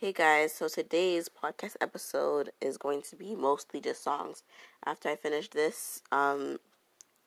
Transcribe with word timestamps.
Hey 0.00 0.14
guys, 0.14 0.54
so 0.54 0.66
today's 0.66 1.28
podcast 1.28 1.76
episode 1.78 2.52
is 2.58 2.78
going 2.78 3.02
to 3.02 3.16
be 3.16 3.34
mostly 3.34 3.82
just 3.82 4.02
songs. 4.02 4.44
After 4.86 5.10
I 5.10 5.16
finish 5.16 5.50
this, 5.50 6.00
um, 6.10 6.58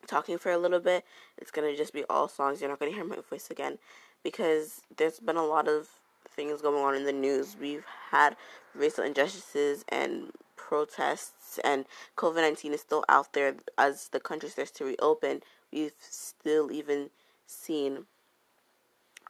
talking 0.07 0.39
for 0.39 0.52
a 0.52 0.57
little 0.57 0.79
bit, 0.79 1.05
it's 1.38 1.51
gonna 1.51 1.75
just 1.75 1.94
be 1.94 2.04
all 2.09 2.28
songs. 2.28 2.59
You're 2.59 2.71
not 2.71 2.79
gonna 2.79 2.91
hear 2.91 3.04
my 3.04 3.20
voice 3.29 3.51
again 3.51 3.78
because 4.23 4.81
there's 4.97 5.20
been 5.20 5.36
a 5.36 5.46
lot 5.46 5.67
of 5.67 5.88
things 6.28 6.63
going 6.63 6.83
on 6.83 6.96
in 6.96 7.05
the 7.05 7.13
news. 7.13 7.55
We've 7.62 7.86
had 8.09 8.36
racial 8.74 9.04
injustices 9.04 9.86
and 9.90 10.32
protests, 10.55 11.60
and 11.64 11.86
COVID 12.18 12.38
19 12.38 12.74
is 12.74 12.82
still 12.82 13.05
out 13.08 13.34
there 13.34 13.54
as 13.78 14.08
the 14.08 14.20
country 14.20 14.50
starts 14.50 14.71
to 14.71 14.86
reopen. 14.86 15.44
We've 15.71 15.94
still 16.00 16.71
even 16.71 17.12
seen 17.46 18.08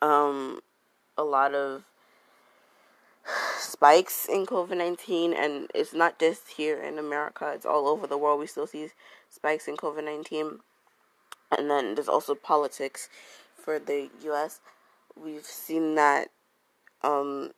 um, 0.01 0.61
a 1.17 1.25
lot 1.25 1.53
of 1.53 1.83
spikes 3.73 4.27
in 4.29 4.45
COVID 4.45 4.77
19, 4.77 5.33
and 5.33 5.67
it's 5.73 5.93
not 5.93 6.19
just 6.19 6.47
here 6.57 6.79
in 6.79 6.99
America, 6.99 7.51
it's 7.53 7.65
all 7.65 7.87
over 7.87 8.05
the 8.05 8.17
world. 8.17 8.39
We 8.39 8.47
still 8.47 8.67
see 8.67 8.89
spikes 9.29 9.67
in 9.67 9.77
COVID 9.77 10.05
19. 10.05 10.59
And 11.57 11.69
then 11.69 11.95
there's 11.95 12.07
also 12.07 12.35
politics 12.35 13.09
for 13.55 13.79
the 13.79 14.09
US. 14.25 14.61
We've 15.15 15.45
seen 15.45 15.95
that 15.95 16.29
um, 17.03 17.51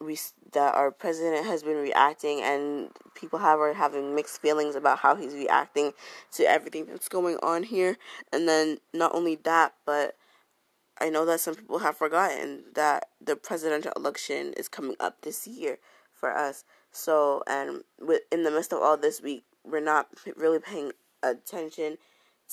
we 0.00 0.18
that 0.52 0.74
our 0.74 0.90
president 0.90 1.46
has 1.46 1.62
been 1.62 1.78
reacting, 1.78 2.42
and 2.42 2.90
people 3.14 3.38
have 3.38 3.58
are 3.58 3.72
having 3.72 4.14
mixed 4.14 4.42
feelings 4.42 4.76
about 4.76 4.98
how 4.98 5.14
he's 5.14 5.34
reacting 5.34 5.92
to 6.32 6.44
everything 6.44 6.86
that's 6.86 7.08
going 7.08 7.38
on 7.42 7.62
here. 7.62 7.96
And 8.32 8.46
then 8.46 8.78
not 8.92 9.14
only 9.14 9.36
that, 9.44 9.72
but 9.86 10.14
I 10.98 11.10
know 11.10 11.24
that 11.26 11.40
some 11.40 11.54
people 11.54 11.80
have 11.80 11.96
forgotten 11.96 12.64
that 12.74 13.08
the 13.20 13.36
presidential 13.36 13.92
election 13.96 14.54
is 14.56 14.68
coming 14.68 14.96
up 14.98 15.22
this 15.22 15.46
year 15.46 15.78
for 16.12 16.34
us. 16.34 16.64
So, 16.90 17.42
and 17.46 17.82
with 18.00 18.22
in 18.32 18.44
the 18.44 18.50
midst 18.50 18.72
of 18.72 18.80
all 18.80 18.96
this, 18.96 19.20
we 19.20 19.44
we're 19.64 19.80
not 19.80 20.08
really 20.36 20.58
paying 20.58 20.92
attention 21.22 21.98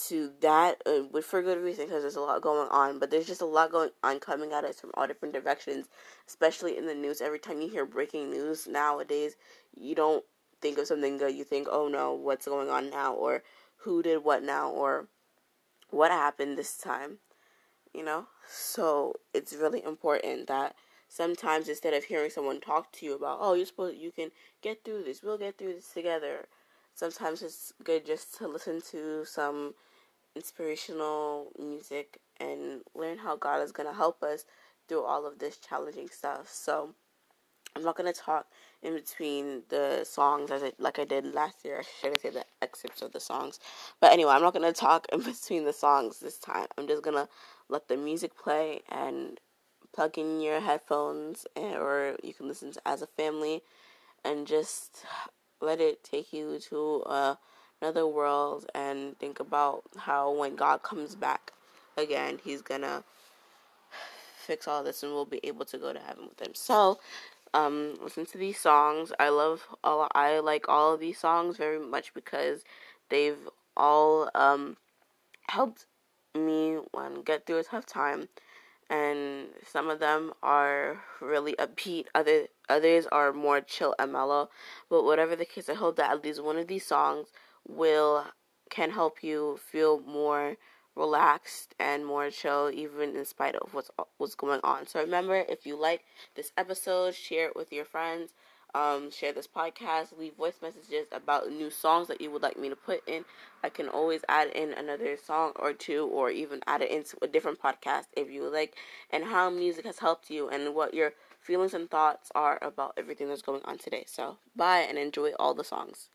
to 0.08 0.32
that, 0.42 0.82
uh, 0.86 1.22
for 1.22 1.44
good 1.44 1.64
reason 1.64 1.86
because 1.86 2.02
there's 2.02 2.16
a 2.16 2.22
lot 2.22 2.42
going 2.42 2.68
on. 2.70 3.00
But 3.00 3.12
there's 3.12 3.28
just 3.28 3.42
a 3.42 3.46
lot 3.46 3.72
going 3.72 3.92
on 4.04 4.20
coming 4.20 4.52
at 4.52 4.66
us 4.66 4.82
from 4.82 4.92
all 4.96 5.08
different 5.08 5.34
directions, 5.34 5.88
especially 6.28 6.78
in 6.78 6.88
the 6.88 6.96
news. 6.96 7.22
Every 7.22 7.40
time 7.40 7.62
you 7.62 7.70
hear 7.70 7.86
breaking 7.86 8.32
news 8.32 8.68
nowadays, 8.68 9.36
you 9.76 9.96
don't 9.96 10.26
think 10.62 10.78
of 10.78 10.88
something 10.88 11.18
good. 11.18 11.36
You 11.36 11.44
think, 11.44 11.68
oh 11.72 11.88
no, 11.88 12.14
what's 12.14 12.48
going 12.48 12.70
on 12.70 12.90
now, 12.90 13.14
or 13.14 13.44
who 13.78 14.02
did 14.02 14.24
what 14.24 14.44
now, 14.44 14.70
or 14.70 15.08
what 15.92 16.12
happened 16.12 16.58
this 16.58 16.76
time 16.78 17.20
you 17.94 18.04
know? 18.04 18.28
So 18.48 19.14
it's 19.34 19.54
really 19.54 19.84
important 19.84 20.48
that 20.48 20.76
sometimes 21.08 21.70
instead 21.70 21.94
of 21.94 22.06
hearing 22.06 22.30
someone 22.30 22.60
talk 22.60 22.92
to 22.94 23.06
you 23.06 23.16
about, 23.16 23.38
oh, 23.42 23.54
you're 23.54 23.66
supposed 23.66 23.98
you 23.98 24.12
can 24.12 24.32
get 24.62 24.84
through 24.84 25.04
this, 25.04 25.22
we'll 25.24 25.38
get 25.38 25.58
through 25.58 25.74
this 25.74 25.94
together. 25.94 26.48
Sometimes 26.96 27.42
it's 27.42 27.74
good 27.84 28.06
just 28.06 28.38
to 28.38 28.48
listen 28.48 28.82
to 28.92 29.26
some 29.26 29.74
inspirational 30.36 31.52
music 31.58 32.20
and 32.40 32.82
learn 32.96 33.20
how 33.20 33.36
God 33.36 33.62
is 33.62 33.72
going 33.72 33.88
to 33.88 33.96
help 33.96 34.24
us 34.24 34.46
through 34.88 35.04
all 35.04 35.26
of 35.26 35.40
this 35.40 35.58
challenging 35.58 36.10
stuff. 36.10 36.50
So 36.50 36.96
I'm 37.76 37.84
not 37.84 37.98
gonna 37.98 38.14
talk 38.14 38.48
in 38.84 38.94
between 38.96 39.64
the 39.70 40.04
songs 40.06 40.52
as 40.52 40.64
I 40.64 40.74
like 40.80 41.00
I 41.00 41.06
did 41.06 41.34
last 41.34 41.66
year. 41.66 41.80
I 41.80 41.84
should 42.10 42.22
say 42.22 42.30
the 42.30 42.46
excerpts 42.62 43.02
of 43.02 43.14
the 43.14 43.20
songs. 43.20 43.60
But 44.02 44.14
anyway, 44.14 44.34
I'm 44.34 44.42
not 44.42 44.54
gonna 44.54 44.74
talk 44.74 45.08
in 45.14 45.22
between 45.24 45.66
the 45.66 45.74
songs 45.74 46.20
this 46.20 46.38
time. 46.38 46.68
I'm 46.78 46.88
just 46.88 47.04
gonna 47.04 47.30
let 47.70 47.88
the 47.88 47.98
music 47.98 48.38
play 48.38 48.82
and 48.90 49.40
plug 49.94 50.18
in 50.18 50.42
your 50.42 50.60
headphones 50.60 51.46
and, 51.56 51.76
or 51.76 52.16
you 52.24 52.34
can 52.34 52.48
listen 52.48 52.72
to 52.74 52.82
as 52.88 53.02
a 53.02 53.08
family 53.08 53.62
and 54.26 54.48
just 54.48 55.06
let 55.62 55.80
it 55.82 56.04
take 56.04 56.34
you 56.34 56.60
to 56.70 57.04
uh, 57.06 57.36
another 57.82 58.08
world 58.08 58.66
and 58.76 59.18
think 59.20 59.40
about 59.40 59.84
how 59.98 60.32
when 60.32 60.56
God 60.56 60.84
comes 60.84 61.16
back 61.16 61.52
again, 61.98 62.40
he's 62.44 62.62
gonna 62.62 63.04
fix 64.38 64.68
all 64.68 64.84
this 64.84 65.04
and 65.04 65.14
we'll 65.14 65.26
be 65.26 65.40
able 65.44 65.66
to 65.66 65.78
go 65.78 65.94
to 65.94 66.00
heaven 66.00 66.26
with 66.30 66.42
him. 66.42 66.54
So, 66.56 67.00
um, 67.54 67.96
listen 68.02 68.26
to 68.28 68.38
these 68.38 68.60
songs. 68.60 69.12
I 69.20 69.30
love 69.30 69.68
all. 69.84 70.08
I 70.14 70.40
like 70.40 70.68
all 70.68 70.94
of 70.94 71.00
these 71.00 71.18
songs 71.18 71.58
very 71.58 71.80
much 71.80 72.14
because 72.14 72.64
they've 73.10 73.38
all 73.78 74.30
um, 74.36 74.78
helped 75.50 75.86
me 76.36 76.78
when 76.92 77.22
get 77.22 77.46
through 77.46 77.60
a 77.60 77.64
tough 77.64 77.86
time. 77.86 78.30
And 78.90 79.48
some 79.66 79.90
of 79.90 80.00
them 80.00 80.34
are 80.44 81.02
really 81.22 81.54
upbeat. 81.54 82.08
Other 82.14 82.48
others 82.70 83.08
are 83.12 83.32
more 83.32 83.62
chill 83.62 83.96
and 83.98 84.12
mellow. 84.12 84.50
But 84.90 85.04
whatever 85.04 85.36
the 85.36 85.46
case, 85.46 85.70
I 85.70 85.74
hope 85.74 85.96
that 85.98 86.12
at 86.12 86.24
least 86.24 86.44
one 86.44 86.58
of 86.58 86.68
these 86.68 86.86
songs 86.86 87.28
will 87.68 88.26
can 88.70 88.92
help 88.92 89.24
you 89.24 89.60
feel 89.72 90.00
more 90.02 90.58
relaxed 90.96 91.76
and 91.80 92.06
more 92.06 92.30
chill, 92.30 92.70
even 92.74 93.16
in 93.16 93.26
spite 93.26 93.56
of 93.56 93.74
what's 93.74 93.92
what's 94.18 94.36
going 94.36 94.60
on. 94.64 94.88
So 94.88 95.00
remember, 95.00 95.44
if 95.50 95.66
you 95.66 95.76
like 95.76 96.04
this 96.36 96.52
episode, 96.58 97.16
share 97.16 97.48
it 97.48 97.56
with 97.56 97.72
your 97.72 97.86
friends. 97.86 98.34
Um, 98.76 99.12
share 99.12 99.34
this 99.34 99.48
podcast. 99.48 100.18
Leave 100.18 100.34
voice 100.36 100.58
messages 100.62 101.08
about 101.12 101.52
new 101.52 101.70
songs 101.70 102.08
that 102.08 102.22
you 102.22 102.32
would 102.32 102.42
like 102.42 102.58
me 102.58 102.70
to 102.70 102.76
put 102.76 103.08
in. 103.08 103.24
I 103.64 103.70
can 103.70 103.88
always 103.88 104.22
add 104.28 104.50
in 104.50 104.74
another 104.74 105.16
song 105.16 105.52
or 105.58 105.74
two, 105.74 106.08
or 106.12 106.32
even 106.32 106.62
add 106.66 106.82
it 106.82 106.90
into 106.90 107.18
a 107.22 107.28
different 107.28 107.62
podcast 107.62 108.06
if 108.18 108.32
you 108.32 108.50
like. 108.52 108.76
And 109.12 109.26
how 109.26 109.50
music 109.52 109.86
has 109.86 110.00
helped 110.00 110.32
you, 110.32 110.50
and 110.50 110.74
what 110.74 110.94
your 110.96 111.14
feelings 111.40 111.74
and 111.74 111.90
thoughts 111.90 112.32
are 112.34 112.58
about 112.62 112.94
everything 112.98 113.28
that's 113.28 113.42
going 113.42 113.62
on 113.66 113.78
today. 113.78 114.06
So 114.08 114.38
bye 114.56 114.80
and 114.80 114.98
enjoy 114.98 115.32
all 115.40 115.54
the 115.54 115.64
songs. 115.64 116.10